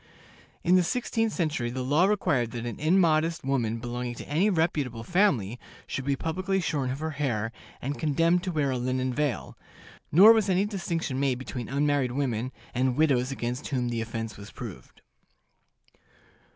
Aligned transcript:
In 0.63 0.77
the 0.77 0.83
sixteenth 0.83 1.31
century 1.31 1.69
the 1.69 1.83
law 1.83 2.05
required 2.05 2.49
that 2.53 2.65
an 2.65 2.79
immodest 2.79 3.43
woman 3.43 3.77
belonging 3.77 4.15
to 4.15 4.27
any 4.27 4.49
reputable 4.49 5.03
family 5.03 5.59
should 5.85 6.05
be 6.05 6.15
publicly 6.15 6.59
shorn 6.59 6.89
of 6.89 6.97
her 7.01 7.11
hair, 7.21 7.51
and 7.83 7.99
condemned 7.99 8.41
to 8.45 8.51
wear 8.51 8.71
a 8.71 8.79
linen 8.79 9.13
veil; 9.13 9.55
nor 10.11 10.33
was 10.33 10.49
any 10.49 10.65
distinction 10.65 11.19
made 11.19 11.37
between 11.37 11.69
unmarried 11.69 12.13
women 12.13 12.51
and 12.73 12.97
widows 12.97 13.31
against 13.31 13.67
whom 13.67 13.89
the 13.89 14.01
offense 14.01 14.37
was 14.37 14.49
proved. 14.51 15.01